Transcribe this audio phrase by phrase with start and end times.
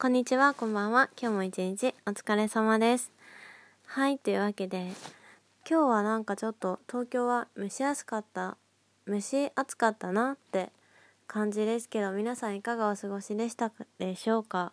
[0.00, 1.10] こんにちは、こんばんは。
[1.20, 3.10] 今日も一日お疲れ様です。
[3.84, 4.92] はい、というわけで、
[5.68, 8.56] 今日はなんかちょっと東京は蒸し暑かった、
[9.08, 10.70] 蒸し暑かったなって
[11.26, 14.70] 感じですけど、皆さんいかがお過ごしでしたでしょうか？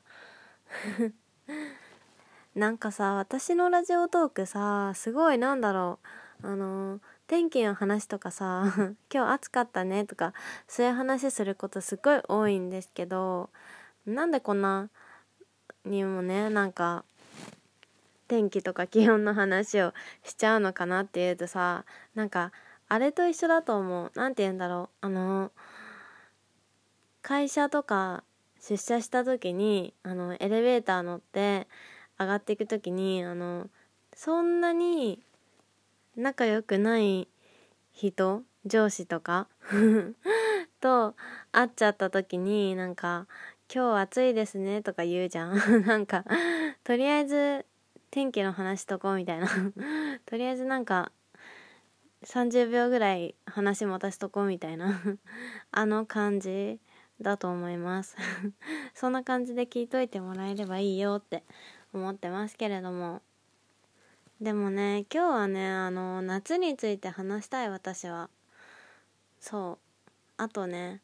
[2.53, 5.97] なんかさ、私のラジオトークさ、すごいなんだろ
[6.43, 8.71] う、あの、天気の話とかさ、
[9.11, 10.33] 今日暑かったねとか、
[10.67, 13.49] そういう話することすごい多いんですけど、
[14.05, 14.87] なんでこんな
[15.85, 17.05] にもねなんか
[18.27, 21.85] 天気とか気温の話をしちゃうのかなっていうとさ
[22.16, 22.52] なんか
[22.88, 24.11] あれと一緒だと思う。
[24.16, 25.05] 何て言うんだろう。
[25.05, 25.52] あの
[27.21, 28.23] 会社とか
[28.61, 31.67] 出社した時にあのエレベーター乗って
[32.20, 33.67] 上がっていく時にあの
[34.16, 35.20] そんなに
[36.16, 37.27] 仲良くない
[37.91, 39.47] 人上司とか
[40.80, 41.16] と
[41.52, 43.27] 会っちゃった時になんか
[43.73, 45.55] 今日暑いですねとか言うじゃん。
[45.85, 46.23] なんか
[46.83, 47.65] とりあえず
[48.11, 49.47] 天気の話しとこうみたいな。
[50.25, 51.11] とりあえずなんか
[52.23, 55.02] 30秒ぐらい話持たしとこうみたいな。
[55.72, 56.80] あの感じ
[57.19, 58.16] だと思います。
[58.94, 61.44] そんな感じで聞いといてもらえればいいよって
[61.91, 63.22] 思ってますけれども。
[64.39, 68.29] でもね今日はねあの夏について話したい私は。
[69.39, 70.11] そう。
[70.38, 71.02] あとね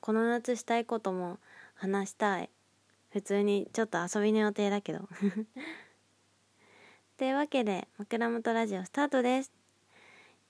[0.00, 1.40] この夏したいことも
[1.76, 2.50] 話したい。
[3.10, 5.08] 普通にちょっと遊びの予定だけど。
[7.16, 9.52] というわけで枕元ラジオスタートです。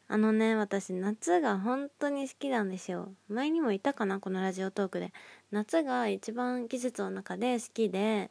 [0.08, 3.12] あのね私夏が本当に好きなんですよ。
[3.28, 5.12] 前にも言ったかなこのラジオトークで。
[5.50, 8.30] 夏が一番季節の中で好きで。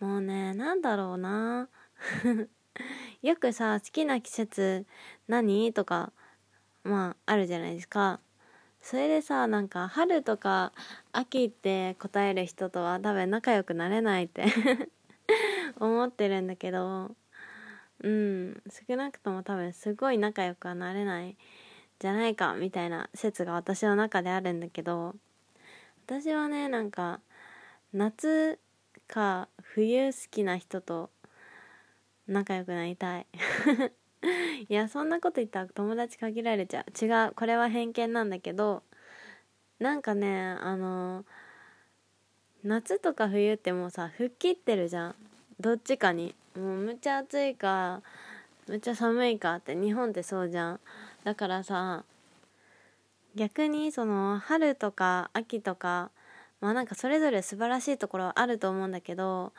[0.00, 1.68] もうねなんだろうな。
[3.22, 4.86] よくさ好きな季節
[5.26, 5.72] 何？
[5.72, 6.12] とか
[6.84, 8.20] まああるじゃないですか。
[8.88, 10.72] それでさなんか春とか
[11.10, 14.44] 秋って答える人とは多分仲良くなれないって
[15.80, 17.10] 思ってるんだけど
[18.04, 21.36] うん少なくとも多分すごい仲良くはなれない
[21.98, 25.16] じゃないかみたいな説が私の中であるんだけど
[26.06, 27.20] 私はねなんか
[27.92, 28.60] 夏
[29.08, 31.10] か冬好きな人と
[32.28, 33.26] 仲良くなりたい。
[34.68, 37.04] いやそんなこと言ったら友達限られちゃう。
[37.04, 38.82] 違うこれは偏見なんだけど
[39.78, 41.24] なんかねあの
[42.64, 45.14] 夏とか冬ってもうさ吹っ切ってるじゃん。
[45.60, 46.34] どっちかに。
[46.56, 48.02] もうむっちゃ暑いか
[48.66, 50.80] むっちゃ寒いかって日本ってそうじゃん。
[51.24, 52.04] だからさ
[53.34, 56.10] 逆にその春とか秋とか
[56.60, 59.52] まあなんかそれぞれ素晴らしいところはあると思うんだけど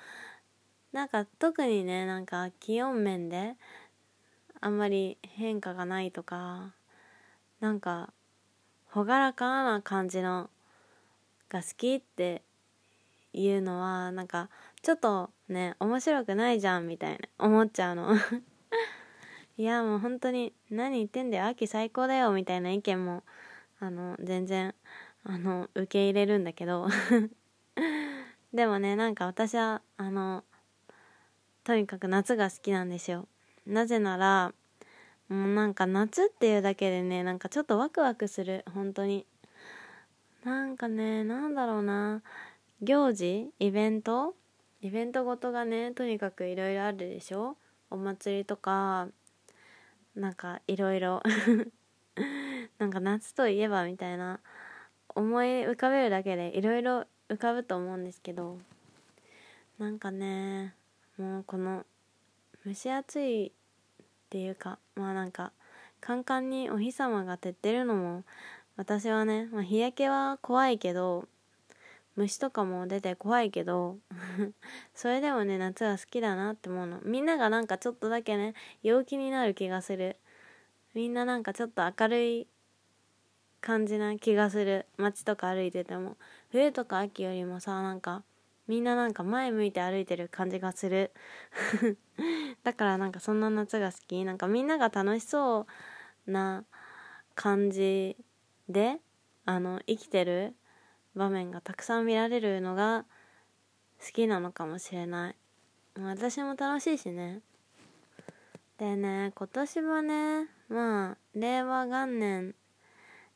[0.92, 3.54] なんか特にねなんか気温面で
[4.62, 6.74] あんまり変化がないとか
[7.60, 8.14] なんか
[8.94, 10.50] 朗らかな感じの
[11.50, 12.42] が好きって
[13.34, 14.50] いうのはなんか
[14.82, 18.16] ちょっとね面白くないじゃんみたいな思っちゃうの。
[19.58, 23.24] いやもう本当に何言ってんだよ秋最高だよみたいな意見も
[23.80, 24.76] あの全然
[25.24, 26.88] あの受け入れるんだけど。
[28.54, 30.44] でもねなんか私はあの
[31.64, 33.28] とにかく夏が好きなんですよ。
[33.68, 34.54] なぜなら
[35.30, 38.64] もうなんか夏っていうだけでねなんかちょっとワクワクする。
[38.74, 39.26] 本当に。
[40.46, 42.22] なんかねなんだろうな。
[42.82, 43.52] 行事？
[43.60, 44.36] イベント？
[44.82, 47.58] イベントごとがねとにかくいろいろあるでしょ？
[47.90, 49.10] お祭りとか
[50.16, 51.22] なんかいろいろ。
[52.80, 54.40] なんか夏といえばみたいな。
[55.16, 58.60] 思い浮かべるだけでいろいろ浮かぶと思うんですけど。
[59.78, 60.74] なんかね
[61.18, 61.86] もうこの
[62.66, 63.52] 蒸し暑い
[64.28, 65.54] っていうかまあなんか
[66.02, 68.24] カンカンにお日様が照ってるのも
[68.76, 71.28] 私はね、まあ、日焼けは怖いけど
[72.18, 73.98] 虫とかも出て怖いけど
[74.94, 77.00] それでもね夏は好きだなって思うの。
[77.04, 80.18] みんながなんかちょっとだけね陽気になる気がする。
[80.94, 82.48] みんななんかちょっと明るい
[83.62, 84.88] 感じな気がする。
[84.98, 86.18] 街とか歩いてても。
[86.50, 88.24] 冬とか秋よりもさなんか
[88.68, 91.12] みんななんか前向いて歩いてる感じがする。
[92.64, 94.26] だからなんかそんな夏が好き。
[94.26, 95.68] なんかみんなが楽しそ
[96.28, 96.66] うな
[97.36, 98.18] 感じ
[98.68, 99.00] で
[99.46, 100.56] あの生きてる
[101.16, 103.06] 場面がたくさん見られるのが
[104.06, 105.36] 好きなのかもしれない。
[106.00, 107.42] 私も楽しいしね。
[108.78, 112.54] でね今年はねまあ令和元年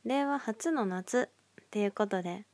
[0.05, 1.29] 令和初の夏
[1.61, 2.45] っていうことで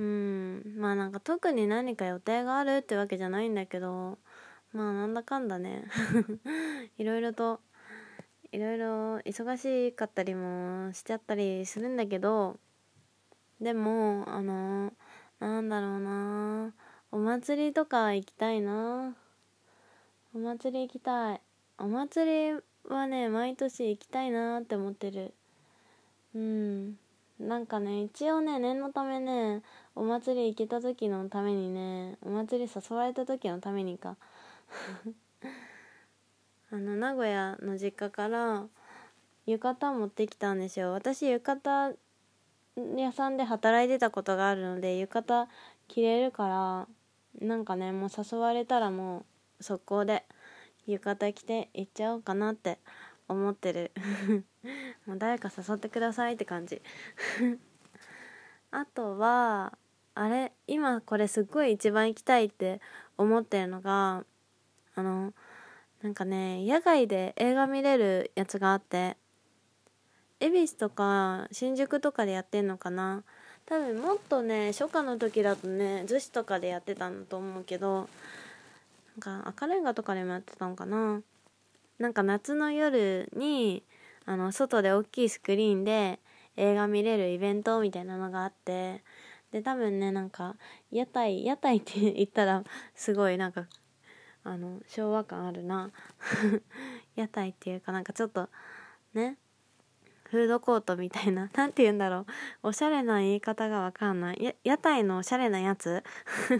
[0.00, 0.74] うん。
[0.78, 4.18] まあなんか特に何か予定があるってわけじゃないんだけど
[4.72, 5.84] まあなんだかんだね。
[6.96, 7.60] いろいろと
[8.50, 12.58] いろいろ忙しかったりもしちゃったりするんだけど
[13.60, 14.92] でもあの
[15.38, 16.74] なんだろうな。
[17.12, 19.14] お祭りとか行きたいな。
[20.32, 21.40] お祭り行きたい。
[21.76, 25.34] お祭りはね毎年行きたいなって思ってる。
[26.34, 26.89] うん。
[27.40, 29.62] なんかね一応ね念のためね
[29.94, 34.18] お祭り行けた時のためにねお祭り誘われた時のためにか。
[36.70, 38.66] あの名古屋の実家から
[39.46, 40.92] 浴衣持ってきたんですよ。
[40.92, 41.96] 私浴衣
[42.96, 45.48] 屋さんで働いてたことがあるので浴衣
[45.88, 46.86] 着れるから
[47.40, 49.24] なんかねもう誘われたらも
[49.58, 50.24] う速攻で
[50.86, 52.78] 浴衣着て行っちゃおうかなって
[53.30, 53.92] 思ってる。
[55.06, 56.82] もう誰か誘ってくださいって感じ。
[58.70, 59.78] あとは
[60.14, 62.80] あれ今これすっごい一番行きたいって
[63.16, 64.24] 思ってるのが
[64.94, 65.32] あの
[66.02, 69.16] なんかね野外で映画見れるやつがあって
[70.40, 73.24] 恵比寿とか新宿とかでやってんのかな。
[73.66, 78.08] 多分もっとね初夏の時だとね逗子とかでやってたんだと思うけど
[79.24, 81.22] なんか赤レンガとかでもやってたのかな。
[82.00, 83.84] なんか夏の夜に
[84.24, 86.18] あの外で大きいスクリーンで
[86.56, 89.02] 映画見れるイベントみたいなのがあって
[89.52, 90.56] で多分ねなんか
[90.90, 92.64] 屋台屋台って言ったら
[92.94, 93.66] すごいなんか
[94.42, 95.90] あの昭和感あるな。
[97.14, 98.48] 屋台っていうかなんかちょっと
[99.12, 99.36] ね
[100.24, 102.20] フードコートみたいな何て言うんだろ
[102.62, 102.68] う。
[102.68, 104.56] おしゃれな言い方がわかんない。
[104.64, 106.02] 屋台のおしゃれなやつ。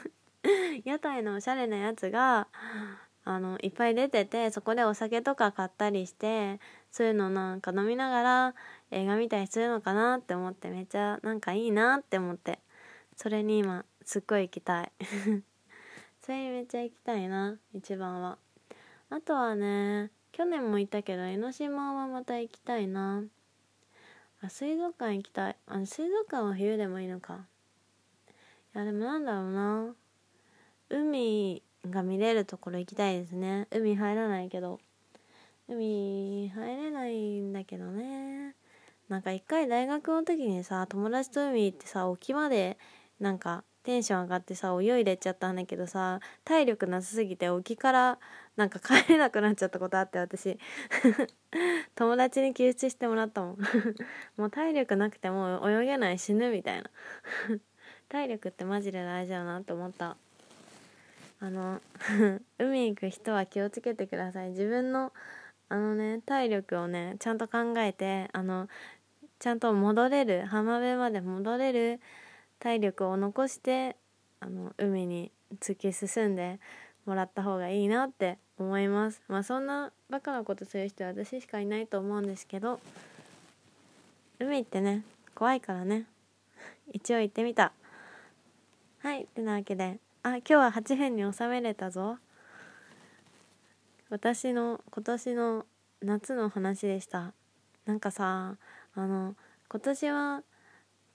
[0.85, 2.49] 屋台のおしゃれなやつが
[3.25, 6.59] あのいっぱい出ててそこでお酒とか買ったりして
[6.91, 8.55] そういうのなんか飲みながら
[8.91, 12.59] 映画見たりするのかなって思ってめっちゃなんかいいなって思って
[13.17, 14.93] それに今すっごい行きたい。
[16.23, 18.39] それにめっちゃ行きたいな一番は。
[19.11, 23.25] あとはね去年も行ったけど江ノ島はまた行きたいな。
[24.43, 25.57] あ水族館行きたい。
[25.67, 27.47] あの水族館は冬でもいいのか。
[28.75, 29.95] いやでもなんだろうな。
[30.89, 33.69] 海が見れるところ行きたいですね。
[33.71, 34.81] 海入らないけど。
[35.69, 38.55] 海入れないんだけどね。
[39.09, 42.79] なんか一回大学の時にさ友達と海行ってさ沖まで
[43.19, 48.19] なんかテンション上がってさ泳いでっちゃったんだけどさ体力なさすぎて沖から
[48.57, 50.59] なんか帰れなくなっちゃったことあって私。
[51.97, 53.59] 友達に救出してもらったもん。
[54.37, 56.91] もう体力なくても泳げない死ぬみたいな。
[58.09, 60.17] 体力ってマジで大事だなって思った。
[61.41, 61.81] あの
[62.59, 64.51] 海行く人は気をつけてください。
[64.51, 65.13] 自分の
[65.71, 68.69] あのね体力をねちゃんと考えてあの
[69.39, 72.01] ちゃんと戻れる浜辺まで戻れる
[72.59, 73.97] 体力を残して
[74.41, 76.61] あの海に突き進んで
[77.07, 79.23] もらった方がいいなって思います。
[79.29, 82.81] まあそんなバカなことする人は私しかいないと思うんですけど
[84.39, 85.05] 海ってね
[85.35, 86.05] 怖いからね。
[86.93, 87.73] 一応行ってみた。
[88.99, 89.23] はい。
[89.23, 92.19] ってなわけであ今日は8分に収めれたぞ。
[94.11, 95.67] 私の今年の
[96.03, 97.33] 夏の話でした。
[97.87, 98.57] なんかさ
[98.95, 99.35] あの
[99.71, 100.43] 今年は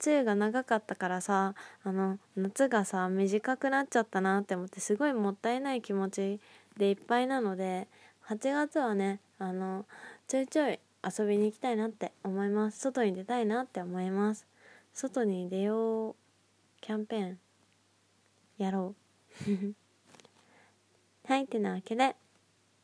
[0.03, 1.53] 梅雨が長かったからさ
[1.83, 6.39] あの夏がさ短くなっちゃったなって思ってすごいもったいない気持ち
[6.75, 7.87] でいっぱいなので
[8.27, 9.85] 8月はねあの
[10.27, 12.79] ちょいちょい遊びに行きたいなって思います。
[12.79, 14.47] 外に出たいなって思います。
[14.93, 16.15] 外に出よう。
[16.81, 17.44] キャンペーン。
[18.57, 18.95] やろ
[19.47, 19.75] う。
[21.27, 22.15] はいてなわけで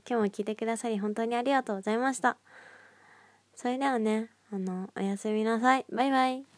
[0.07, 2.37] 今日も聞いてくださり本当にありがとうございました。
[3.55, 5.85] それではねあのおやすみなさい。
[5.91, 6.50] バイバイ。